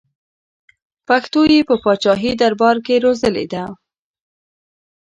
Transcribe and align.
پښتو 1.07 1.41
یې 1.51 1.59
په 1.69 1.75
پاچاهي 1.83 2.31
دربار 2.41 2.77
کې 2.85 3.03
روزلې 3.05 3.45
ده. 3.53 3.63